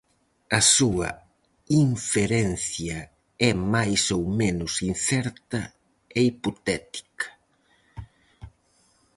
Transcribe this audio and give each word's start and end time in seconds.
A 0.59 0.61
súa 0.75 1.09
inferencia 1.85 2.97
é 3.49 3.51
máis 3.75 4.03
ou 4.17 4.23
menos 4.41 4.73
incerta 4.91 5.61
e 6.17 6.19
hipotética. 6.29 7.27